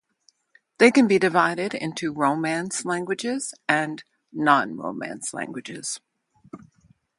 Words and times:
They 0.79 0.89
can 0.89 1.05
be 1.07 1.19
divided 1.19 1.75
into 1.75 2.11
Romance 2.11 2.85
languages 2.85 3.53
and 3.69 4.03
non-Romance 4.33 5.31
languages. 5.31 5.99